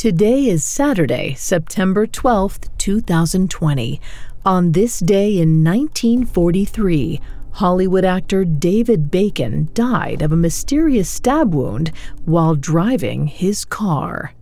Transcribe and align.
Today 0.00 0.46
is 0.46 0.64
Saturday, 0.64 1.34
September 1.34 2.06
12th, 2.06 2.70
2020. 2.78 4.00
On 4.46 4.72
this 4.72 4.98
day 4.98 5.38
in 5.38 5.62
1943, 5.62 7.20
Hollywood 7.50 8.06
actor 8.06 8.46
David 8.46 9.10
Bacon 9.10 9.68
died 9.74 10.22
of 10.22 10.32
a 10.32 10.36
mysterious 10.36 11.10
stab 11.10 11.54
wound 11.54 11.92
while 12.24 12.54
driving 12.54 13.26
his 13.26 13.66
car. 13.66 14.32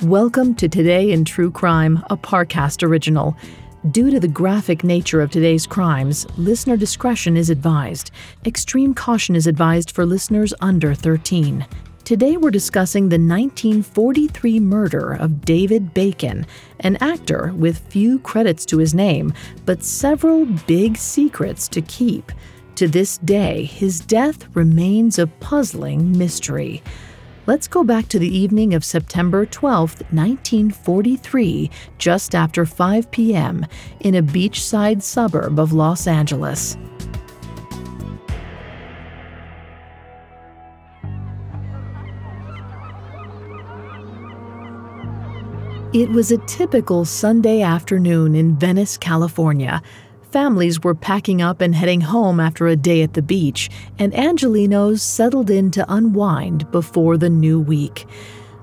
Welcome 0.00 0.54
to 0.54 0.70
Today 0.70 1.12
in 1.12 1.26
True 1.26 1.50
Crime, 1.50 2.02
a 2.08 2.16
Parcast 2.16 2.82
original. 2.82 3.36
Due 3.90 4.10
to 4.10 4.18
the 4.18 4.26
graphic 4.26 4.82
nature 4.82 5.20
of 5.20 5.30
today's 5.30 5.66
crimes, 5.66 6.26
listener 6.38 6.74
discretion 6.74 7.36
is 7.36 7.50
advised. 7.50 8.12
Extreme 8.46 8.94
caution 8.94 9.36
is 9.36 9.46
advised 9.46 9.90
for 9.90 10.06
listeners 10.06 10.54
under 10.62 10.94
13. 10.94 11.66
Today 12.02 12.38
we're 12.38 12.50
discussing 12.50 13.10
the 13.10 13.18
1943 13.18 14.58
murder 14.58 15.12
of 15.12 15.42
David 15.42 15.92
Bacon, 15.92 16.46
an 16.80 16.96
actor 17.02 17.52
with 17.56 17.86
few 17.90 18.20
credits 18.20 18.64
to 18.66 18.78
his 18.78 18.94
name, 18.94 19.34
but 19.66 19.82
several 19.82 20.46
big 20.66 20.96
secrets 20.96 21.68
to 21.68 21.82
keep. 21.82 22.32
To 22.76 22.88
this 22.88 23.18
day, 23.18 23.64
his 23.64 24.00
death 24.00 24.48
remains 24.56 25.18
a 25.18 25.26
puzzling 25.26 26.16
mystery. 26.16 26.82
Let's 27.46 27.68
go 27.68 27.84
back 27.84 28.08
to 28.08 28.18
the 28.18 28.34
evening 28.34 28.72
of 28.72 28.86
September 28.86 29.44
12, 29.44 30.00
1943, 30.12 31.70
just 31.98 32.34
after 32.34 32.64
5 32.64 33.10
p.m., 33.10 33.66
in 34.00 34.14
a 34.14 34.22
beachside 34.22 35.02
suburb 35.02 35.58
of 35.58 35.74
Los 35.74 36.06
Angeles. 36.06 36.78
It 45.92 46.08
was 46.10 46.32
a 46.32 46.38
typical 46.46 47.04
Sunday 47.04 47.60
afternoon 47.60 48.34
in 48.34 48.56
Venice, 48.56 48.96
California. 48.96 49.82
Families 50.34 50.82
were 50.82 50.96
packing 50.96 51.40
up 51.40 51.60
and 51.60 51.76
heading 51.76 52.00
home 52.00 52.40
after 52.40 52.66
a 52.66 52.74
day 52.74 53.02
at 53.02 53.14
the 53.14 53.22
beach, 53.22 53.70
and 54.00 54.12
Angelenos 54.14 54.98
settled 54.98 55.48
in 55.48 55.70
to 55.70 55.84
unwind 55.88 56.68
before 56.72 57.16
the 57.16 57.30
new 57.30 57.60
week. 57.60 58.04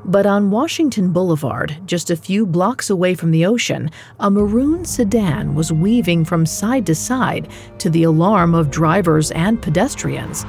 But 0.04 0.26
on 0.26 0.52
Washington 0.52 1.14
Boulevard, 1.14 1.78
just 1.86 2.12
a 2.12 2.18
few 2.18 2.46
blocks 2.46 2.90
away 2.90 3.16
from 3.16 3.32
the 3.32 3.46
ocean, 3.46 3.90
a 4.20 4.30
maroon 4.30 4.84
sedan 4.84 5.56
was 5.56 5.72
weaving 5.72 6.26
from 6.26 6.46
side 6.46 6.86
to 6.88 6.94
side 6.94 7.48
to 7.78 7.90
the 7.90 8.04
alarm 8.04 8.54
of 8.54 8.70
drivers 8.70 9.32
and 9.32 9.62
pedestrians. 9.62 10.44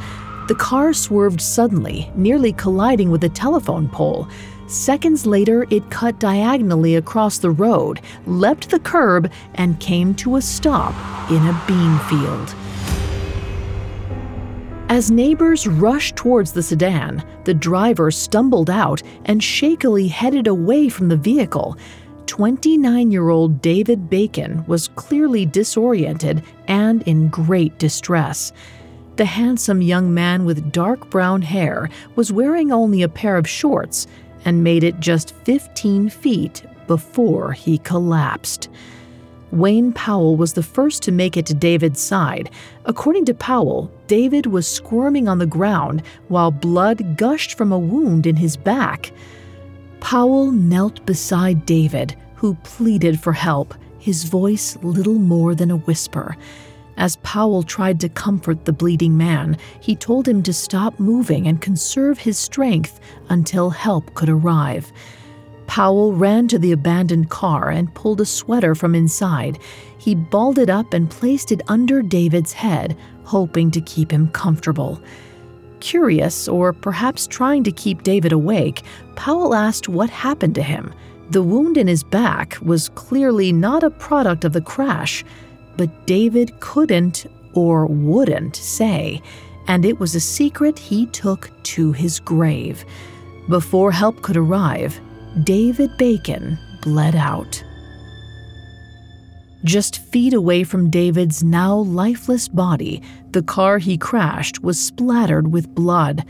The 0.48 0.56
car 0.56 0.92
swerved 0.92 1.40
suddenly, 1.40 2.10
nearly 2.16 2.52
colliding 2.52 3.12
with 3.12 3.22
a 3.22 3.28
telephone 3.28 3.88
pole. 3.88 4.28
Seconds 4.66 5.26
later, 5.26 5.66
it 5.70 5.90
cut 5.90 6.18
diagonally 6.18 6.96
across 6.96 7.38
the 7.38 7.50
road, 7.50 8.00
leapt 8.26 8.70
the 8.70 8.78
curb, 8.80 9.30
and 9.56 9.80
came 9.80 10.14
to 10.14 10.36
a 10.36 10.42
stop 10.42 10.94
in 11.30 11.46
a 11.46 11.64
bean 11.66 11.98
field. 12.08 12.54
As 14.88 15.10
neighbors 15.10 15.66
rushed 15.66 16.16
towards 16.16 16.52
the 16.52 16.62
sedan, 16.62 17.24
the 17.44 17.54
driver 17.54 18.10
stumbled 18.10 18.68
out 18.68 19.02
and 19.24 19.42
shakily 19.42 20.06
headed 20.06 20.46
away 20.46 20.90
from 20.90 21.08
the 21.08 21.16
vehicle. 21.16 21.78
29 22.26 23.10
year 23.10 23.30
old 23.30 23.62
David 23.62 24.10
Bacon 24.10 24.64
was 24.66 24.88
clearly 24.88 25.46
disoriented 25.46 26.42
and 26.68 27.02
in 27.02 27.28
great 27.28 27.78
distress. 27.78 28.52
The 29.16 29.24
handsome 29.24 29.82
young 29.82 30.12
man 30.12 30.44
with 30.44 30.72
dark 30.72 31.10
brown 31.10 31.42
hair 31.42 31.88
was 32.14 32.32
wearing 32.32 32.70
only 32.70 33.02
a 33.02 33.08
pair 33.08 33.36
of 33.36 33.48
shorts 33.48 34.06
and 34.44 34.64
made 34.64 34.84
it 34.84 35.00
just 35.00 35.34
15 35.44 36.08
feet 36.08 36.62
before 36.86 37.52
he 37.52 37.78
collapsed. 37.78 38.68
Wayne 39.52 39.92
Powell 39.92 40.36
was 40.36 40.54
the 40.54 40.62
first 40.62 41.02
to 41.02 41.12
make 41.12 41.36
it 41.36 41.44
to 41.46 41.54
David's 41.54 42.00
side. 42.00 42.50
According 42.86 43.26
to 43.26 43.34
Powell, 43.34 43.92
David 44.06 44.46
was 44.46 44.66
squirming 44.66 45.28
on 45.28 45.38
the 45.38 45.46
ground 45.46 46.02
while 46.28 46.50
blood 46.50 47.18
gushed 47.18 47.58
from 47.58 47.70
a 47.70 47.78
wound 47.78 48.26
in 48.26 48.36
his 48.36 48.56
back. 48.56 49.12
Powell 50.00 50.50
knelt 50.50 51.04
beside 51.04 51.66
David, 51.66 52.16
who 52.34 52.54
pleaded 52.64 53.20
for 53.20 53.34
help, 53.34 53.74
his 53.98 54.24
voice 54.24 54.76
little 54.82 55.18
more 55.18 55.54
than 55.54 55.70
a 55.70 55.76
whisper. 55.76 56.36
As 56.96 57.16
Powell 57.16 57.62
tried 57.62 58.00
to 58.00 58.08
comfort 58.08 58.64
the 58.64 58.72
bleeding 58.72 59.16
man, 59.16 59.56
he 59.80 59.96
told 59.96 60.28
him 60.28 60.42
to 60.42 60.52
stop 60.52 61.00
moving 61.00 61.46
and 61.46 61.60
conserve 61.60 62.18
his 62.18 62.38
strength 62.38 63.00
until 63.28 63.70
help 63.70 64.14
could 64.14 64.28
arrive. 64.28 64.92
Powell 65.66 66.12
ran 66.12 66.48
to 66.48 66.58
the 66.58 66.72
abandoned 66.72 67.30
car 67.30 67.70
and 67.70 67.94
pulled 67.94 68.20
a 68.20 68.26
sweater 68.26 68.74
from 68.74 68.94
inside. 68.94 69.58
He 69.96 70.14
balled 70.14 70.58
it 70.58 70.68
up 70.68 70.92
and 70.92 71.10
placed 71.10 71.50
it 71.50 71.62
under 71.68 72.02
David's 72.02 72.52
head, 72.52 72.96
hoping 73.24 73.70
to 73.70 73.80
keep 73.80 74.10
him 74.10 74.28
comfortable. 74.28 75.00
Curious, 75.80 76.46
or 76.46 76.72
perhaps 76.72 77.26
trying 77.26 77.64
to 77.64 77.72
keep 77.72 78.02
David 78.02 78.32
awake, 78.32 78.82
Powell 79.16 79.54
asked 79.54 79.88
what 79.88 80.10
happened 80.10 80.54
to 80.56 80.62
him. 80.62 80.92
The 81.30 81.42
wound 81.42 81.78
in 81.78 81.88
his 81.88 82.04
back 82.04 82.58
was 82.60 82.90
clearly 82.90 83.52
not 83.52 83.82
a 83.82 83.90
product 83.90 84.44
of 84.44 84.52
the 84.52 84.60
crash, 84.60 85.24
but 85.76 86.06
David 86.06 86.58
couldn't 86.60 87.26
or 87.54 87.86
wouldn't 87.86 88.56
say, 88.56 89.20
and 89.68 89.84
it 89.84 89.98
was 89.98 90.14
a 90.14 90.20
secret 90.20 90.78
he 90.78 91.06
took 91.06 91.50
to 91.64 91.92
his 91.92 92.20
grave. 92.20 92.84
Before 93.48 93.92
help 93.92 94.22
could 94.22 94.36
arrive, 94.36 95.00
David 95.44 95.96
Bacon 95.98 96.58
bled 96.82 97.16
out. 97.16 97.62
Just 99.64 99.98
feet 99.98 100.34
away 100.34 100.64
from 100.64 100.90
David's 100.90 101.44
now 101.44 101.76
lifeless 101.76 102.48
body, 102.48 103.00
the 103.30 103.42
car 103.42 103.78
he 103.78 103.96
crashed 103.96 104.62
was 104.62 104.80
splattered 104.80 105.52
with 105.52 105.74
blood. 105.74 106.24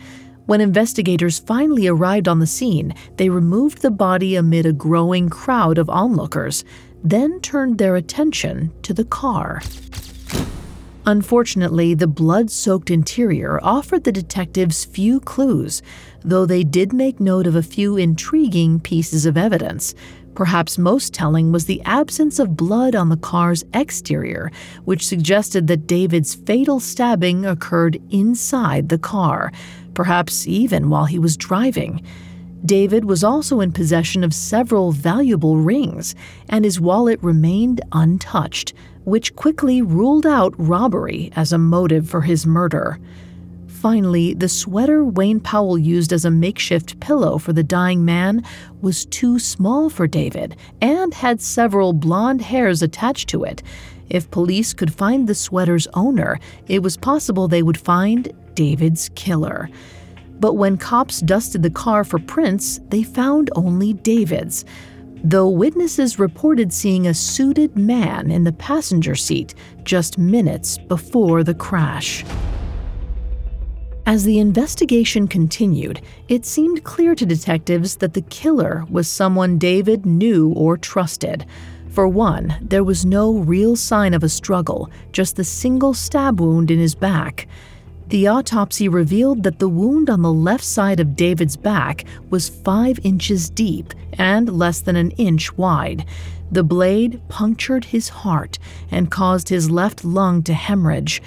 When 0.45 0.61
investigators 0.61 1.39
finally 1.39 1.87
arrived 1.87 2.29
on 2.29 2.41
the 2.41 2.47
scene, 2.47 2.95
they 3.17 3.31
removed 3.31 3.81
the 3.81 3.91
body 3.91 4.37
amid 4.37 4.67
a 4.67 4.73
growing 4.73 5.31
crowd 5.31 5.79
of 5.79 5.89
onlookers, 5.89 6.65
then 7.03 7.41
turned 7.41 7.79
their 7.79 7.97
attention 7.97 8.73
to 8.83 8.95
the 8.95 9.05
car. 9.05 9.63
Unfortunately, 11.05 11.95
the 11.95 12.07
blood 12.07 12.49
soaked 12.49 12.89
interior 12.89 13.59
offered 13.63 14.05
the 14.05 14.13
detectives 14.13 14.85
few 14.85 15.19
clues, 15.19 15.83
though 16.23 16.47
they 16.47 16.63
did 16.63 16.93
make 16.93 17.19
note 17.19 17.47
of 17.47 17.57
a 17.57 17.63
few 17.63 17.97
intriguing 17.97 18.79
pieces 18.79 19.27
of 19.27 19.37
evidence. 19.37 19.97
Perhaps 20.37 20.79
most 20.79 21.13
telling 21.13 21.51
was 21.51 21.67
the 21.67 21.83
absence 21.83 22.39
of 22.39 22.57
blood 22.57 22.95
on 22.95 23.09
the 23.09 23.17
car's 23.17 23.65
exterior, 23.75 24.51
which 24.85 25.07
suggested 25.07 25.67
that 25.67 25.89
David's 25.89 26.37
fatal 26.37 26.79
stabbing 26.79 27.45
occurred 27.45 28.01
inside 28.11 28.89
the 28.89 28.97
car, 28.97 29.53
perhaps 29.95 30.47
even 30.47 30.89
while 30.89 31.07
he 31.07 31.19
was 31.19 31.37
driving. 31.37 32.01
David 32.65 33.05
was 33.05 33.25
also 33.25 33.61
in 33.61 33.73
possession 33.73 34.23
of 34.23 34.33
several 34.33 34.93
valuable 34.93 35.57
rings, 35.57 36.15
and 36.49 36.65
his 36.65 36.81
wallet 36.81 37.19
remained 37.23 37.81
untouched, 37.91 38.73
which 39.05 39.35
quickly 39.35 39.83
ruled 39.83 40.27
out 40.27 40.55
robbery 40.57 41.33
as 41.35 41.53
a 41.53 41.59
motive 41.59 42.09
for 42.09 42.21
his 42.21 42.47
murder. 42.47 43.01
Finally, 43.67 44.35
the 44.35 44.49
sweater 44.49 45.05
Wayne 45.05 45.41
Powell 45.41 45.77
used 45.77 46.13
as 46.13 46.25
a 46.25 46.31
makeshift 46.31 47.01
pillow 47.01 47.37
for 47.37 47.53
the 47.53 47.65
dying 47.65 48.05
man 48.05 48.45
was 48.81 49.07
too 49.07 49.41
small 49.41 49.91
for 49.91 50.07
David 50.07 50.55
and 50.81 51.13
had 51.13 51.41
several 51.41 51.93
blonde 51.93 52.43
hairs 52.43 52.81
attached 52.81 53.29
to 53.31 53.43
it. 53.43 53.61
If 54.09 54.31
police 54.31 54.73
could 54.73 54.95
find 54.95 55.27
the 55.27 55.35
sweater's 55.35 55.89
owner, 55.95 56.39
it 56.69 56.81
was 56.81 56.97
possible 56.97 57.49
they 57.49 57.65
would 57.65 57.79
find 57.79 58.33
David's 58.55 59.09
killer. 59.17 59.69
But 60.43 60.55
when 60.55 60.77
cops 60.77 61.21
dusted 61.21 61.63
the 61.63 61.71
car 61.71 62.03
for 62.03 62.19
prints, 62.19 62.81
they 62.89 63.05
found 63.05 63.49
only 63.55 63.93
David's. 63.95 64.65
though 65.25 65.49
witnesses 65.49 66.19
reported 66.19 66.73
seeing 66.73 67.07
a 67.07 67.15
suited 67.15 67.77
man 67.77 68.29
in 68.29 68.43
the 68.43 68.51
passenger 68.51 69.15
seat 69.15 69.55
just 69.85 70.19
minutes 70.19 70.79
before 70.79 71.45
the 71.45 71.55
crash. 71.55 72.25
As 74.05 74.25
the 74.25 74.41
investigation 74.41 75.29
continued, 75.29 76.01
it 76.27 76.45
seemed 76.45 76.83
clear 76.83 77.15
to 77.15 77.25
detectives 77.25 77.95
that 77.99 78.15
the 78.15 78.23
killer 78.23 78.85
was 78.91 79.07
someone 79.07 79.59
David 79.59 80.05
knew 80.05 80.53
or 80.55 80.77
trusted. 80.77 81.47
For 81.89 82.09
one, 82.09 82.57
there 82.61 82.83
was 82.83 83.07
no 83.07 83.35
real 83.35 83.77
sign 83.77 84.15
of 84.15 84.25
a 84.25 84.29
struggle, 84.29 84.91
just 85.13 85.37
the 85.37 85.45
single 85.45 85.95
stab 85.95 86.41
wound 86.41 86.73
in 86.73 86.81
his 86.81 86.97
back. 86.97 87.47
The 88.13 88.27
autopsy 88.27 88.91
revealed 88.91 89.43
that 89.45 89.59
the 89.59 89.71
wound 89.71 90.11
on 90.11 90.21
the 90.21 90.35
left 90.35 90.65
side 90.65 91.01
of 91.01 91.17
David's 91.17 91.57
back 91.57 92.05
was 92.29 92.51
five 92.51 93.01
inches 93.03 93.49
deep 93.49 93.95
and 94.19 94.51
less 94.51 94.83
than 94.83 94.97
an 94.97 95.13
inch 95.13 95.57
wide. 95.57 96.05
The 96.51 96.63
blade 96.63 97.23
punctured 97.31 97.87
his 97.87 98.11
heart 98.11 98.59
and 98.91 99.11
caused 99.11 99.49
his 99.49 99.71
left 99.71 100.05
lung 100.05 100.43
to 100.43 100.53
hemorrhage. 100.53 101.23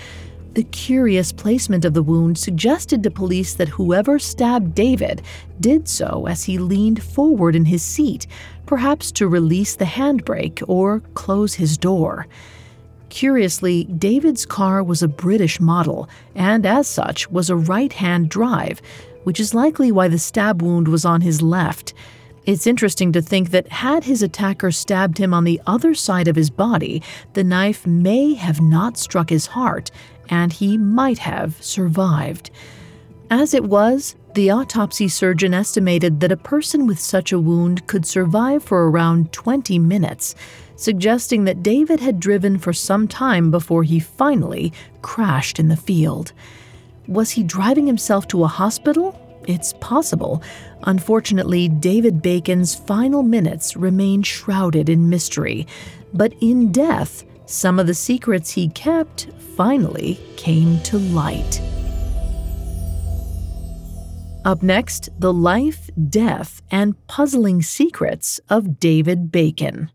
The 0.53 0.61
curious 0.61 1.31
placement 1.31 1.85
of 1.85 1.95
the 1.95 2.03
wound 2.03 2.37
suggested 2.37 3.01
to 3.01 3.09
police 3.09 3.55
that 3.55 3.69
whoever 3.69 4.19
stabbed 4.19 4.75
David 4.75 5.23
did 5.59 5.87
so 5.87 6.27
as 6.27 6.43
he 6.43 6.59
leaned 6.59 7.01
forward 7.01 7.55
in 7.55 7.65
his 7.65 7.81
seat, 7.81 8.27
perhaps 8.67 9.11
to 9.13 9.27
release 9.27 9.75
the 9.75 9.85
handbrake 9.85 10.61
or 10.67 10.99
close 11.15 11.55
his 11.55 11.79
door. 11.79 12.27
Curiously, 13.09 13.85
David's 13.85 14.45
car 14.45 14.83
was 14.83 15.01
a 15.03 15.07
British 15.07 15.59
model, 15.59 16.09
and 16.33 16.65
as 16.65 16.87
such 16.87 17.29
was 17.29 17.49
a 17.49 17.55
right 17.55 17.93
hand 17.93 18.29
drive, 18.29 18.81
which 19.23 19.39
is 19.39 19.53
likely 19.53 19.91
why 19.91 20.07
the 20.07 20.19
stab 20.19 20.61
wound 20.61 20.87
was 20.87 21.05
on 21.05 21.21
his 21.21 21.41
left. 21.41 21.93
It's 22.45 22.67
interesting 22.67 23.11
to 23.13 23.21
think 23.21 23.49
that 23.51 23.69
had 23.69 24.03
his 24.03 24.21
attacker 24.21 24.71
stabbed 24.71 25.17
him 25.17 25.33
on 25.33 25.45
the 25.45 25.59
other 25.65 25.95
side 25.95 26.27
of 26.27 26.35
his 26.35 26.51
body, 26.51 27.01
the 27.33 27.43
knife 27.43 27.87
may 27.87 28.35
have 28.35 28.61
not 28.61 28.97
struck 28.97 29.29
his 29.29 29.47
heart, 29.47 29.89
and 30.29 30.53
he 30.53 30.77
might 30.77 31.17
have 31.19 31.61
survived. 31.63 32.51
As 33.31 33.55
it 33.55 33.63
was, 33.63 34.15
the 34.35 34.51
autopsy 34.51 35.07
surgeon 35.07 35.53
estimated 35.53 36.19
that 36.19 36.31
a 36.31 36.37
person 36.37 36.85
with 36.85 36.99
such 36.99 37.31
a 37.31 37.39
wound 37.39 37.87
could 37.87 38.05
survive 38.05 38.63
for 38.63 38.89
around 38.89 39.31
20 39.31 39.79
minutes, 39.79 40.35
suggesting 40.75 41.43
that 41.45 41.63
David 41.63 41.99
had 41.99 42.19
driven 42.19 42.57
for 42.57 42.73
some 42.73 43.07
time 43.07 43.51
before 43.51 43.83
he 43.83 43.99
finally 43.99 44.73
crashed 45.01 45.59
in 45.59 45.67
the 45.67 45.77
field. 45.77 46.33
Was 47.07 47.31
he 47.31 47.43
driving 47.43 47.87
himself 47.87 48.27
to 48.29 48.43
a 48.43 48.47
hospital? 48.47 49.19
It's 49.47 49.73
possible. 49.73 50.41
Unfortunately, 50.83 51.69
David 51.69 52.21
Bacon's 52.21 52.73
final 52.73 53.23
minutes 53.23 53.75
remain 53.75 54.23
shrouded 54.23 54.89
in 54.89 55.09
mystery. 55.09 55.67
But 56.13 56.33
in 56.41 56.71
death, 56.71 57.23
some 57.45 57.79
of 57.79 57.87
the 57.87 57.93
secrets 57.93 58.51
he 58.51 58.69
kept 58.69 59.27
finally 59.55 60.19
came 60.35 60.79
to 60.81 60.97
light. 60.97 61.61
Up 64.43 64.61
next, 64.61 65.09
the 65.19 65.33
life, 65.33 65.89
death, 66.09 66.61
and 66.69 66.95
puzzling 67.07 67.63
secrets 67.63 68.39
of 68.49 68.79
David 68.79 69.31
Bacon. 69.31 69.89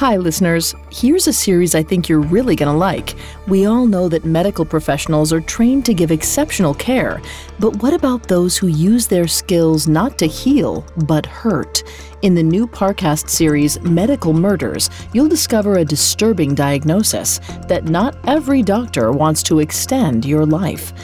Hi, 0.00 0.16
listeners. 0.16 0.74
Here's 0.90 1.26
a 1.26 1.32
series 1.34 1.74
I 1.74 1.82
think 1.82 2.08
you're 2.08 2.20
really 2.20 2.56
going 2.56 2.72
to 2.72 2.78
like. 2.78 3.16
We 3.46 3.66
all 3.66 3.84
know 3.84 4.08
that 4.08 4.24
medical 4.24 4.64
professionals 4.64 5.30
are 5.30 5.42
trained 5.42 5.84
to 5.84 5.92
give 5.92 6.10
exceptional 6.10 6.72
care, 6.72 7.20
but 7.58 7.82
what 7.82 7.92
about 7.92 8.22
those 8.22 8.56
who 8.56 8.68
use 8.68 9.06
their 9.06 9.28
skills 9.28 9.86
not 9.86 10.16
to 10.16 10.24
heal, 10.24 10.86
but 11.04 11.26
hurt? 11.26 11.82
In 12.22 12.34
the 12.34 12.42
new 12.42 12.66
Parcast 12.66 13.28
series, 13.28 13.78
Medical 13.82 14.32
Murders, 14.32 14.88
you'll 15.12 15.28
discover 15.28 15.76
a 15.76 15.84
disturbing 15.84 16.54
diagnosis 16.54 17.38
that 17.68 17.84
not 17.84 18.16
every 18.26 18.62
doctor 18.62 19.12
wants 19.12 19.42
to 19.42 19.58
extend 19.58 20.24
your 20.24 20.46
life. 20.46 20.94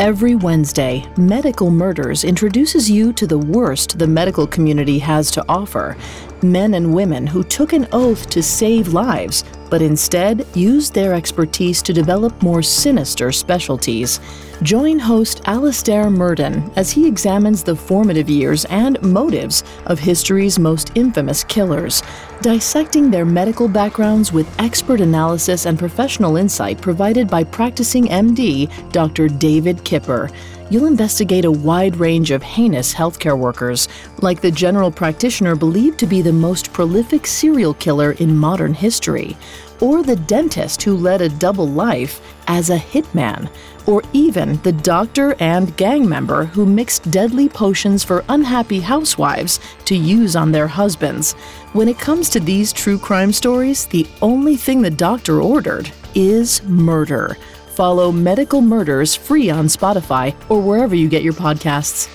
Every 0.00 0.34
Wednesday, 0.34 1.04
Medical 1.16 1.70
Murders 1.70 2.24
introduces 2.24 2.90
you 2.90 3.12
to 3.12 3.28
the 3.28 3.38
worst 3.38 3.96
the 3.96 4.08
medical 4.08 4.44
community 4.44 4.98
has 4.98 5.30
to 5.30 5.44
offer 5.48 5.96
men 6.44 6.74
and 6.74 6.94
women 6.94 7.26
who 7.26 7.42
took 7.42 7.72
an 7.72 7.88
oath 7.92 8.28
to 8.30 8.42
save 8.42 8.92
lives, 8.92 9.44
but 9.70 9.82
instead 9.82 10.46
used 10.54 10.94
their 10.94 11.14
expertise 11.14 11.82
to 11.82 11.92
develop 11.92 12.40
more 12.42 12.62
sinister 12.62 13.32
specialties. 13.32 14.20
Join 14.62 14.98
host 14.98 15.42
Alastair 15.46 16.10
Murden 16.10 16.70
as 16.76 16.90
he 16.90 17.08
examines 17.08 17.64
the 17.64 17.74
formative 17.74 18.30
years 18.30 18.64
and 18.66 19.02
motives 19.02 19.64
of 19.86 19.98
history's 19.98 20.58
most 20.58 20.92
infamous 20.94 21.42
killers, 21.42 22.02
dissecting 22.40 23.10
their 23.10 23.24
medical 23.24 23.66
backgrounds 23.66 24.32
with 24.32 24.60
expert 24.60 25.00
analysis 25.00 25.66
and 25.66 25.78
professional 25.78 26.36
insight 26.36 26.80
provided 26.80 27.28
by 27.28 27.42
practicing 27.42 28.04
MD 28.04 28.70
Dr. 28.92 29.28
David 29.28 29.82
Kipper 29.84 30.30
you'll 30.70 30.86
investigate 30.86 31.44
a 31.44 31.50
wide 31.50 31.96
range 31.96 32.30
of 32.30 32.42
heinous 32.42 32.94
healthcare 32.94 33.38
workers, 33.38 33.88
like 34.22 34.40
the 34.40 34.50
general 34.50 34.90
practitioner 34.90 35.54
believed 35.54 35.98
to 35.98 36.06
be 36.06 36.22
the 36.22 36.32
most 36.32 36.72
prolific 36.72 37.26
serial 37.26 37.74
killer 37.74 38.12
in 38.12 38.36
modern 38.36 38.74
history, 38.74 39.36
or 39.80 40.02
the 40.02 40.16
dentist 40.16 40.82
who 40.82 40.96
led 40.96 41.20
a 41.20 41.28
double 41.28 41.68
life 41.68 42.20
as 42.46 42.70
a 42.70 42.78
hitman, 42.78 43.50
or 43.86 44.02
even 44.12 44.56
the 44.62 44.72
doctor 44.72 45.34
and 45.40 45.76
gang 45.76 46.08
member 46.08 46.44
who 46.44 46.64
mixed 46.64 47.10
deadly 47.10 47.48
potions 47.48 48.02
for 48.02 48.24
unhappy 48.28 48.80
housewives 48.80 49.60
to 49.84 49.94
use 49.94 50.36
on 50.36 50.52
their 50.52 50.68
husbands. 50.68 51.34
When 51.72 51.88
it 51.88 51.98
comes 51.98 52.30
to 52.30 52.40
these 52.40 52.72
true 52.72 52.98
crime 52.98 53.32
stories, 53.32 53.86
the 53.86 54.06
only 54.22 54.56
thing 54.56 54.80
the 54.80 54.90
doctor 54.90 55.42
ordered 55.42 55.90
is 56.14 56.62
murder. 56.62 57.36
Follow 57.74 58.12
Medical 58.12 58.60
Murders 58.60 59.14
free 59.14 59.50
on 59.50 59.66
Spotify 59.66 60.34
or 60.48 60.60
wherever 60.60 60.94
you 60.94 61.08
get 61.08 61.22
your 61.22 61.32
podcasts. 61.32 62.08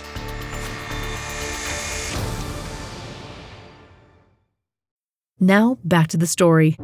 Now, 5.42 5.78
back 5.84 6.08
to 6.08 6.18
the 6.18 6.28
story. 6.28 6.78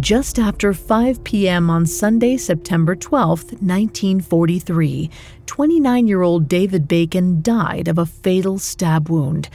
Just 0.00 0.38
after 0.38 0.72
5 0.72 1.22
p.m. 1.24 1.68
on 1.68 1.84
Sunday, 1.84 2.38
September 2.38 2.94
12, 2.94 3.40
1943, 3.60 5.10
29 5.44 6.06
year 6.06 6.22
old 6.22 6.48
David 6.48 6.88
Bacon 6.88 7.42
died 7.42 7.88
of 7.88 7.98
a 7.98 8.06
fatal 8.06 8.58
stab 8.58 9.10
wound. 9.10 9.50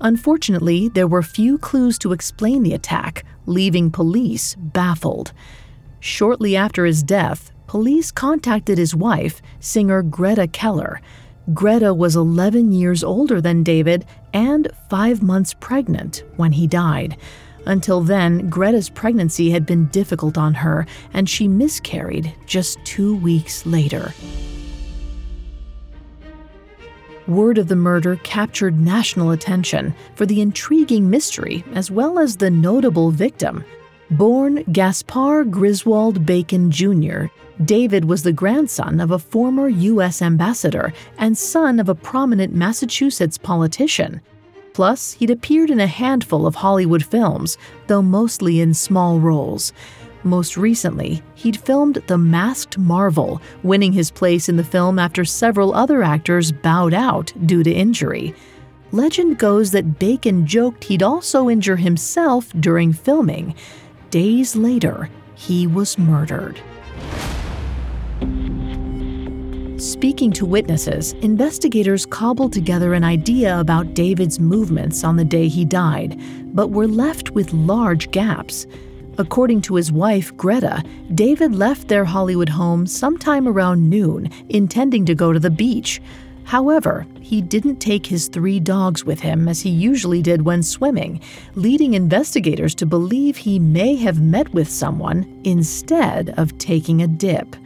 Unfortunately, 0.00 0.88
there 0.88 1.06
were 1.06 1.22
few 1.22 1.58
clues 1.58 1.98
to 1.98 2.12
explain 2.12 2.62
the 2.62 2.72
attack, 2.72 3.24
leaving 3.46 3.90
police 3.90 4.54
baffled. 4.56 5.32
Shortly 6.02 6.56
after 6.56 6.84
his 6.84 7.00
death, 7.00 7.52
police 7.68 8.10
contacted 8.10 8.76
his 8.76 8.92
wife, 8.92 9.40
singer 9.60 10.02
Greta 10.02 10.48
Keller. 10.48 11.00
Greta 11.54 11.94
was 11.94 12.16
11 12.16 12.72
years 12.72 13.04
older 13.04 13.40
than 13.40 13.62
David 13.62 14.04
and 14.34 14.68
five 14.90 15.22
months 15.22 15.54
pregnant 15.60 16.24
when 16.34 16.50
he 16.50 16.66
died. 16.66 17.16
Until 17.66 18.00
then, 18.00 18.50
Greta's 18.50 18.90
pregnancy 18.90 19.52
had 19.52 19.64
been 19.64 19.86
difficult 19.86 20.36
on 20.36 20.54
her, 20.54 20.86
and 21.14 21.30
she 21.30 21.46
miscarried 21.46 22.34
just 22.46 22.84
two 22.84 23.14
weeks 23.18 23.64
later. 23.64 24.12
Word 27.28 27.58
of 27.58 27.68
the 27.68 27.76
murder 27.76 28.16
captured 28.24 28.76
national 28.76 29.30
attention 29.30 29.94
for 30.16 30.26
the 30.26 30.40
intriguing 30.40 31.08
mystery 31.08 31.62
as 31.74 31.92
well 31.92 32.18
as 32.18 32.38
the 32.38 32.50
notable 32.50 33.12
victim, 33.12 33.64
Born 34.12 34.62
Gaspar 34.70 35.44
Griswold 35.44 36.26
Bacon 36.26 36.70
Jr., 36.70 37.28
David 37.64 38.04
was 38.04 38.22
the 38.22 38.32
grandson 38.32 39.00
of 39.00 39.10
a 39.10 39.18
former 39.18 39.68
U.S. 39.70 40.20
ambassador 40.20 40.92
and 41.16 41.36
son 41.36 41.80
of 41.80 41.88
a 41.88 41.94
prominent 41.94 42.52
Massachusetts 42.52 43.38
politician. 43.38 44.20
Plus, 44.74 45.12
he'd 45.12 45.30
appeared 45.30 45.70
in 45.70 45.80
a 45.80 45.86
handful 45.86 46.46
of 46.46 46.56
Hollywood 46.56 47.02
films, 47.02 47.56
though 47.86 48.02
mostly 48.02 48.60
in 48.60 48.74
small 48.74 49.18
roles. 49.18 49.72
Most 50.24 50.58
recently, 50.58 51.22
he'd 51.34 51.56
filmed 51.56 52.02
The 52.06 52.18
Masked 52.18 52.76
Marvel, 52.76 53.40
winning 53.62 53.94
his 53.94 54.10
place 54.10 54.50
in 54.50 54.58
the 54.58 54.64
film 54.64 54.98
after 54.98 55.24
several 55.24 55.74
other 55.74 56.02
actors 56.02 56.52
bowed 56.52 56.92
out 56.92 57.32
due 57.46 57.62
to 57.62 57.72
injury. 57.72 58.34
Legend 58.90 59.38
goes 59.38 59.70
that 59.70 59.98
Bacon 59.98 60.46
joked 60.46 60.84
he'd 60.84 61.02
also 61.02 61.48
injure 61.48 61.76
himself 61.76 62.52
during 62.60 62.92
filming 62.92 63.54
days 64.12 64.54
later, 64.54 65.08
he 65.34 65.66
was 65.66 65.96
murdered. 65.96 66.60
Speaking 69.80 70.30
to 70.32 70.44
witnesses, 70.44 71.14
investigators 71.22 72.04
cobbled 72.04 72.52
together 72.52 72.92
an 72.92 73.04
idea 73.04 73.58
about 73.58 73.94
David's 73.94 74.38
movements 74.38 75.02
on 75.02 75.16
the 75.16 75.24
day 75.24 75.48
he 75.48 75.64
died, 75.64 76.20
but 76.54 76.68
were 76.68 76.86
left 76.86 77.30
with 77.30 77.54
large 77.54 78.10
gaps. 78.10 78.66
According 79.16 79.62
to 79.62 79.76
his 79.76 79.90
wife, 79.90 80.36
Greta, 80.36 80.84
David 81.14 81.54
left 81.54 81.88
their 81.88 82.04
Hollywood 82.04 82.50
home 82.50 82.86
sometime 82.86 83.48
around 83.48 83.88
noon, 83.88 84.28
intending 84.50 85.06
to 85.06 85.14
go 85.14 85.32
to 85.32 85.40
the 85.40 85.50
beach. 85.50 86.02
However, 86.44 87.06
he 87.20 87.40
didn't 87.40 87.76
take 87.76 88.06
his 88.06 88.28
three 88.28 88.60
dogs 88.60 89.04
with 89.04 89.20
him 89.20 89.48
as 89.48 89.60
he 89.60 89.70
usually 89.70 90.22
did 90.22 90.42
when 90.42 90.62
swimming, 90.62 91.20
leading 91.54 91.94
investigators 91.94 92.74
to 92.76 92.86
believe 92.86 93.36
he 93.36 93.58
may 93.58 93.96
have 93.96 94.20
met 94.20 94.52
with 94.52 94.68
someone 94.68 95.40
instead 95.44 96.34
of 96.36 96.58
taking 96.58 97.00
a 97.00 97.06
dip. 97.06 97.56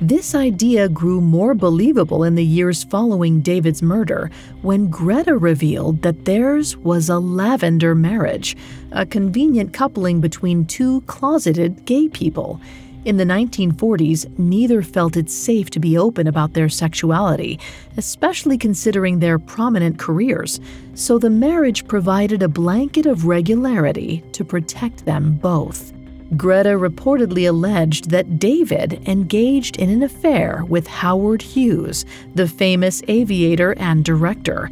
This 0.00 0.34
idea 0.34 0.88
grew 0.88 1.20
more 1.20 1.54
believable 1.54 2.24
in 2.24 2.34
the 2.34 2.44
years 2.44 2.82
following 2.82 3.40
David's 3.40 3.82
murder 3.82 4.32
when 4.62 4.88
Greta 4.88 5.36
revealed 5.36 6.02
that 6.02 6.24
theirs 6.24 6.76
was 6.76 7.08
a 7.08 7.20
lavender 7.20 7.94
marriage, 7.94 8.56
a 8.90 9.06
convenient 9.06 9.72
coupling 9.72 10.20
between 10.20 10.64
two 10.64 11.02
closeted 11.02 11.84
gay 11.84 12.08
people. 12.08 12.60
In 13.04 13.16
the 13.16 13.24
1940s, 13.24 14.38
neither 14.38 14.80
felt 14.80 15.16
it 15.16 15.28
safe 15.28 15.70
to 15.70 15.80
be 15.80 15.98
open 15.98 16.28
about 16.28 16.52
their 16.52 16.68
sexuality, 16.68 17.58
especially 17.96 18.56
considering 18.56 19.18
their 19.18 19.40
prominent 19.40 19.98
careers, 19.98 20.60
so 20.94 21.18
the 21.18 21.28
marriage 21.28 21.84
provided 21.88 22.44
a 22.44 22.48
blanket 22.48 23.06
of 23.06 23.26
regularity 23.26 24.22
to 24.30 24.44
protect 24.44 25.04
them 25.04 25.32
both. 25.32 25.92
Greta 26.36 26.70
reportedly 26.70 27.48
alleged 27.48 28.10
that 28.10 28.38
David 28.38 29.02
engaged 29.08 29.78
in 29.78 29.90
an 29.90 30.04
affair 30.04 30.64
with 30.68 30.86
Howard 30.86 31.42
Hughes, 31.42 32.06
the 32.36 32.46
famous 32.46 33.02
aviator 33.08 33.74
and 33.78 34.04
director. 34.04 34.70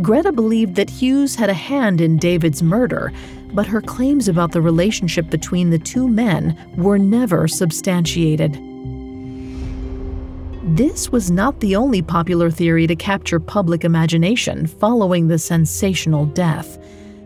Greta 0.00 0.30
believed 0.30 0.76
that 0.76 0.88
Hughes 0.88 1.34
had 1.34 1.50
a 1.50 1.54
hand 1.54 2.00
in 2.00 2.16
David's 2.16 2.62
murder, 2.62 3.12
but 3.52 3.66
her 3.66 3.80
claims 3.80 4.28
about 4.28 4.52
the 4.52 4.60
relationship 4.60 5.30
between 5.30 5.70
the 5.70 5.78
two 5.78 6.08
men 6.08 6.56
were 6.76 6.98
never 6.98 7.46
substantiated. 7.48 8.54
This 10.76 11.10
was 11.10 11.30
not 11.30 11.60
the 11.60 11.76
only 11.76 12.02
popular 12.02 12.50
theory 12.50 12.86
to 12.86 12.96
capture 12.96 13.40
public 13.40 13.84
imagination 13.84 14.66
following 14.66 15.28
the 15.28 15.38
sensational 15.38 16.26
death 16.26 16.78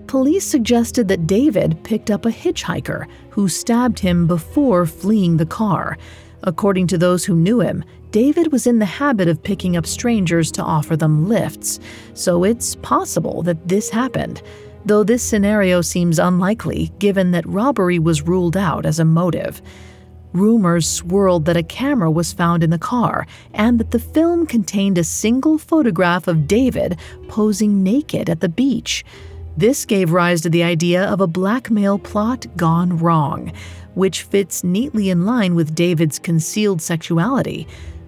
police 0.07 0.47
suggested 0.47 1.09
that 1.09 1.27
David 1.27 1.83
picked 1.85 2.11
up 2.11 2.27
a 2.27 2.31
hitchhiker 2.31 3.07
who 3.31 3.49
stabbed 3.49 3.99
him 3.99 4.27
before 4.27 4.87
fleeing 4.87 5.37
the 5.37 5.47
car. 5.47 5.99
According 6.43 6.87
to 6.89 6.99
those 6.99 7.25
who 7.25 7.35
knew 7.35 7.61
him, 7.61 7.85
David 8.13 8.53
was 8.53 8.67
in 8.67 8.79
the 8.79 8.85
habit 8.85 9.29
of 9.29 9.43
picking 9.43 9.77
up 9.77 9.87
strangers 9.87 10.51
to 10.53 10.63
offer 10.63 10.97
them 10.97 11.29
lifts, 11.29 11.81
so 12.15 12.45
it's 12.45 12.77
possible 12.77 13.43
that 13.43 13.69
this 13.69 13.91
happened, 13.91 14.43
though 14.87 15.03
this 15.03 15.23
scenario 15.23 15.81
seems 15.81 16.19
unlikely 16.19 16.93
given 17.01 17.33
that 17.33 17.45
robbery 17.47 17.99
was 17.99 18.23
ruled 18.23 18.57
out 18.57 18.87
as 18.87 18.99
a 18.99 19.05
motive. 19.05 19.61
Rumors 20.33 20.89
swirled 20.89 21.45
that 21.47 21.57
a 21.57 21.63
camera 21.63 22.11
was 22.11 22.33
found 22.33 22.63
in 22.63 22.71
the 22.71 22.79
car 22.79 23.27
and 23.53 23.81
that 23.81 23.91
the 23.91 23.99
film 23.99 24.47
contained 24.47 24.97
a 24.97 25.05
single 25.05 25.59
photograph 25.59 26.29
of 26.29 26.47
David 26.47 26.99
posing 27.27 27.83
naked 27.83 28.31
at 28.31 28.41
the 28.41 28.49
beach. 28.49 29.05
This 29.57 29.85
gave 29.85 30.13
rise 30.13 30.43
to 30.43 30.51
the 30.51 30.63
idea 30.63 31.05
of 31.05 31.21
a 31.21 31.27
blackmail 31.27 31.99
plot 31.99 32.47
gone 32.57 32.99
wrong, 32.99 33.53
which 33.95 34.23
fits 34.23 34.63
neatly 34.63 35.11
in 35.11 35.25
line 35.25 35.55
with 35.55 35.75
David's 35.75 36.19
concealed 36.19 36.81
sexuality. 36.81 37.67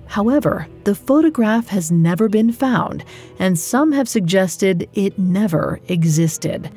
However, 0.09 0.67
the 0.85 0.95
photograph 0.95 1.69
has 1.69 1.93
never 1.93 2.29
been 2.29 2.51
found, 2.51 3.05
and 3.39 3.59
some 3.59 3.93
have 3.93 4.09
suggested 4.09 4.89
it 4.95 5.19
never 5.19 5.81
existed. 5.89 6.71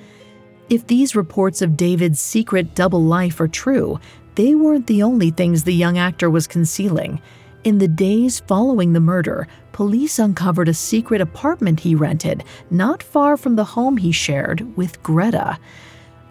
If 0.69 0.87
these 0.87 1.15
reports 1.15 1.61
of 1.61 1.75
David's 1.75 2.19
secret 2.19 2.75
double 2.75 3.03
life 3.03 3.39
are 3.39 3.47
true, 3.47 3.99
they 4.35 4.53
weren't 4.53 4.87
the 4.87 5.03
only 5.03 5.31
things 5.31 5.63
the 5.63 5.73
young 5.73 5.97
actor 5.97 6.29
was 6.29 6.47
concealing. 6.47 7.21
In 7.63 7.77
the 7.77 7.87
days 7.87 8.39
following 8.39 8.93
the 8.93 8.99
murder, 8.99 9.47
police 9.71 10.19
uncovered 10.19 10.67
a 10.67 10.73
secret 10.73 11.21
apartment 11.21 11.81
he 11.81 11.95
rented 11.95 12.43
not 12.69 13.01
far 13.01 13.37
from 13.37 13.55
the 13.55 13.63
home 13.63 13.97
he 13.97 14.11
shared 14.11 14.75
with 14.75 15.01
Greta. 15.03 15.57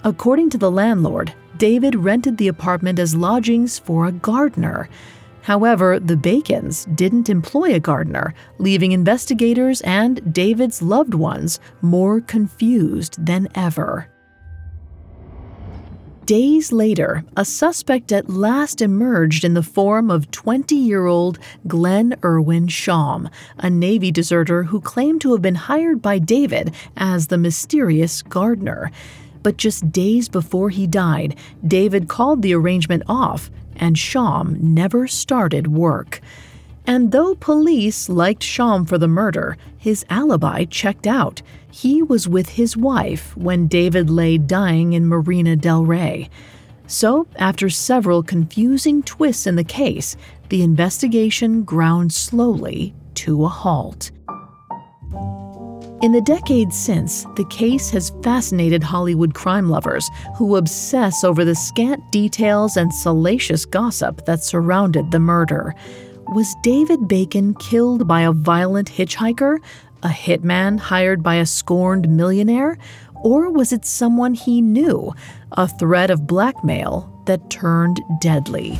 According 0.04 0.50
to 0.50 0.58
the 0.58 0.70
landlord, 0.70 1.32
David 1.56 1.94
rented 1.94 2.38
the 2.38 2.48
apartment 2.48 2.98
as 2.98 3.14
lodgings 3.14 3.78
for 3.78 4.06
a 4.06 4.12
gardener. 4.12 4.88
However, 5.42 5.98
the 5.98 6.16
Bacons 6.16 6.86
didn't 6.94 7.30
employ 7.30 7.74
a 7.74 7.80
gardener, 7.80 8.34
leaving 8.58 8.92
investigators 8.92 9.80
and 9.82 10.32
David's 10.32 10.82
loved 10.82 11.14
ones 11.14 11.60
more 11.80 12.20
confused 12.20 13.24
than 13.24 13.48
ever. 13.54 14.08
Days 16.30 16.70
later, 16.70 17.24
a 17.36 17.44
suspect 17.44 18.12
at 18.12 18.30
last 18.30 18.80
emerged 18.80 19.42
in 19.42 19.54
the 19.54 19.64
form 19.64 20.12
of 20.12 20.30
20 20.30 20.76
year 20.76 21.06
old 21.06 21.40
Glenn 21.66 22.14
Irwin 22.22 22.68
Shawm, 22.68 23.28
a 23.58 23.68
Navy 23.68 24.12
deserter 24.12 24.62
who 24.62 24.80
claimed 24.80 25.22
to 25.22 25.32
have 25.32 25.42
been 25.42 25.56
hired 25.56 26.00
by 26.00 26.20
David 26.20 26.72
as 26.96 27.26
the 27.26 27.36
mysterious 27.36 28.22
gardener. 28.22 28.92
But 29.42 29.56
just 29.56 29.90
days 29.90 30.28
before 30.28 30.70
he 30.70 30.86
died, 30.86 31.36
David 31.66 32.06
called 32.06 32.42
the 32.42 32.54
arrangement 32.54 33.02
off, 33.08 33.50
and 33.76 33.96
Shawm 33.96 34.60
never 34.60 35.06
started 35.06 35.68
work. 35.68 36.20
And 36.86 37.12
though 37.12 37.34
police 37.34 38.08
liked 38.08 38.42
Shawm 38.42 38.88
for 38.88 38.98
the 38.98 39.08
murder, 39.08 39.56
his 39.78 40.04
alibi 40.10 40.64
checked 40.64 41.06
out. 41.06 41.42
He 41.70 42.02
was 42.02 42.28
with 42.28 42.48
his 42.50 42.76
wife 42.76 43.36
when 43.36 43.68
David 43.68 44.10
lay 44.10 44.38
dying 44.38 44.92
in 44.92 45.06
Marina 45.06 45.56
del 45.56 45.84
Rey. 45.84 46.28
So, 46.86 47.28
after 47.36 47.70
several 47.70 48.22
confusing 48.22 49.04
twists 49.04 49.46
in 49.46 49.54
the 49.54 49.62
case, 49.62 50.16
the 50.48 50.62
investigation 50.62 51.62
ground 51.62 52.12
slowly 52.12 52.92
to 53.14 53.44
a 53.44 53.48
halt. 53.48 54.10
In 56.02 56.12
the 56.12 56.22
decades 56.22 56.78
since, 56.78 57.26
the 57.36 57.44
case 57.50 57.90
has 57.90 58.08
fascinated 58.22 58.82
Hollywood 58.82 59.34
crime 59.34 59.68
lovers 59.68 60.10
who 60.38 60.56
obsess 60.56 61.24
over 61.24 61.44
the 61.44 61.54
scant 61.54 62.10
details 62.10 62.78
and 62.78 62.92
salacious 62.92 63.66
gossip 63.66 64.24
that 64.24 64.42
surrounded 64.42 65.10
the 65.10 65.18
murder. 65.18 65.74
Was 66.28 66.56
David 66.62 67.06
Bacon 67.06 67.52
killed 67.52 68.08
by 68.08 68.22
a 68.22 68.32
violent 68.32 68.90
hitchhiker, 68.90 69.58
a 70.02 70.08
hitman 70.08 70.78
hired 70.78 71.22
by 71.22 71.34
a 71.34 71.44
scorned 71.44 72.08
millionaire? 72.08 72.78
Or 73.16 73.50
was 73.50 73.70
it 73.70 73.84
someone 73.84 74.32
he 74.32 74.62
knew, 74.62 75.12
a 75.52 75.68
threat 75.68 76.10
of 76.10 76.26
blackmail 76.26 77.12
that 77.26 77.50
turned 77.50 78.00
deadly? 78.22 78.78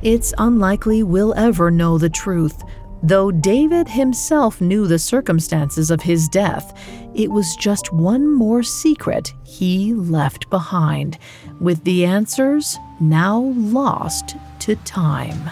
It's 0.00 0.32
unlikely 0.38 1.02
we'll 1.02 1.34
ever 1.34 1.70
know 1.70 1.98
the 1.98 2.08
truth. 2.08 2.62
Though 3.02 3.30
David 3.30 3.88
himself 3.88 4.60
knew 4.60 4.86
the 4.86 4.98
circumstances 4.98 5.90
of 5.90 6.02
his 6.02 6.28
death, 6.28 6.76
it 7.14 7.30
was 7.30 7.56
just 7.56 7.92
one 7.92 8.32
more 8.32 8.62
secret 8.62 9.32
he 9.44 9.94
left 9.94 10.50
behind, 10.50 11.18
with 11.60 11.84
the 11.84 12.04
answers 12.04 12.76
now 13.00 13.52
lost 13.56 14.36
to 14.60 14.74
time. 14.76 15.50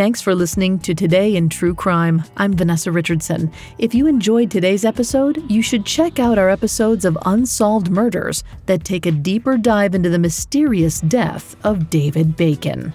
Thanks 0.00 0.22
for 0.22 0.34
listening 0.34 0.78
to 0.78 0.94
Today 0.94 1.36
in 1.36 1.50
True 1.50 1.74
Crime. 1.74 2.24
I'm 2.38 2.54
Vanessa 2.54 2.90
Richardson. 2.90 3.52
If 3.76 3.94
you 3.94 4.06
enjoyed 4.06 4.50
today's 4.50 4.86
episode, 4.86 5.44
you 5.50 5.60
should 5.60 5.84
check 5.84 6.18
out 6.18 6.38
our 6.38 6.48
episodes 6.48 7.04
of 7.04 7.18
Unsolved 7.26 7.90
Murders 7.90 8.42
that 8.64 8.82
take 8.82 9.04
a 9.04 9.12
deeper 9.12 9.58
dive 9.58 9.94
into 9.94 10.08
the 10.08 10.18
mysterious 10.18 11.02
death 11.02 11.54
of 11.66 11.90
David 11.90 12.34
Bacon. 12.34 12.94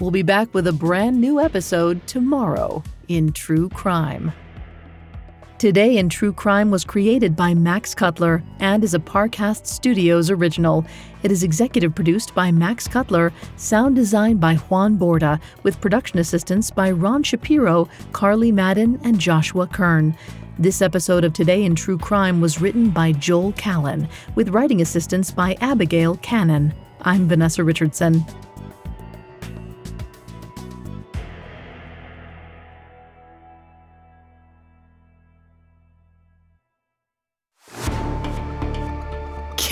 We'll 0.00 0.10
be 0.10 0.22
back 0.22 0.52
with 0.52 0.66
a 0.66 0.72
brand 0.72 1.20
new 1.20 1.38
episode 1.38 2.04
tomorrow 2.06 2.82
in 3.08 3.32
True 3.32 3.68
Crime. 3.68 4.32
Today 5.58 5.98
in 5.98 6.08
True 6.08 6.32
Crime 6.32 6.72
was 6.72 6.84
created 6.84 7.36
by 7.36 7.54
Max 7.54 7.94
Cutler 7.94 8.42
and 8.58 8.82
is 8.82 8.94
a 8.94 8.98
Parcast 8.98 9.66
Studios 9.66 10.28
original. 10.28 10.84
It 11.22 11.30
is 11.30 11.44
executive 11.44 11.94
produced 11.94 12.34
by 12.34 12.50
Max 12.50 12.88
Cutler, 12.88 13.32
sound 13.56 13.94
designed 13.94 14.40
by 14.40 14.56
Juan 14.56 14.98
Borda, 14.98 15.40
with 15.62 15.80
production 15.80 16.18
assistance 16.18 16.70
by 16.70 16.90
Ron 16.90 17.22
Shapiro, 17.22 17.88
Carly 18.10 18.50
Madden, 18.50 18.98
and 19.04 19.20
Joshua 19.20 19.68
Kern. 19.68 20.16
This 20.58 20.82
episode 20.82 21.22
of 21.22 21.32
Today 21.32 21.64
in 21.64 21.76
True 21.76 21.98
Crime 21.98 22.40
was 22.40 22.60
written 22.60 22.90
by 22.90 23.12
Joel 23.12 23.52
Callan, 23.52 24.08
with 24.34 24.48
writing 24.48 24.80
assistance 24.80 25.30
by 25.30 25.56
Abigail 25.60 26.16
Cannon. 26.16 26.74
I'm 27.02 27.28
Vanessa 27.28 27.62
Richardson. 27.62 28.24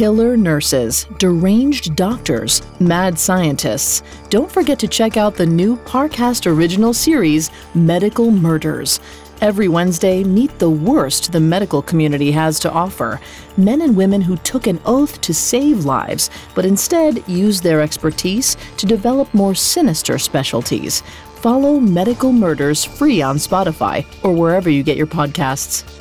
Killer 0.00 0.35
nurses, 0.35 1.07
deranged 1.19 1.95
doctors, 1.95 2.62
mad 2.80 3.19
scientists. 3.19 4.02
Don't 4.30 4.50
forget 4.50 4.78
to 4.78 4.88
check 4.88 5.19
out 5.19 5.35
the 5.35 5.45
new 5.45 5.76
Parcast 5.76 6.47
original 6.47 6.95
series, 6.95 7.50
Medical 7.75 8.30
Murders. 8.30 8.99
Every 9.42 9.69
Wednesday, 9.69 10.25
meet 10.25 10.59
the 10.59 10.71
worst 10.71 11.33
the 11.33 11.40
medical 11.40 11.83
community 11.83 12.33
has 12.33 12.59
to 12.61 12.73
offer 12.73 13.21
men 13.59 13.83
and 13.83 13.95
women 13.95 14.23
who 14.23 14.38
took 14.38 14.66
an 14.66 14.80
oath 14.87 15.21
to 15.21 15.35
save 15.35 15.85
lives, 15.85 16.30
but 16.54 16.64
instead 16.64 17.23
used 17.28 17.62
their 17.62 17.83
expertise 17.83 18.57
to 18.78 18.87
develop 18.87 19.35
more 19.35 19.54
sinister 19.54 20.16
specialties. 20.16 21.02
Follow 21.42 21.78
Medical 21.78 22.33
Murders 22.33 22.87
free 22.87 23.21
on 23.21 23.37
Spotify 23.37 24.07
or 24.25 24.33
wherever 24.33 24.71
you 24.71 24.83
get 24.83 24.97
your 24.97 25.07
podcasts. 25.07 26.00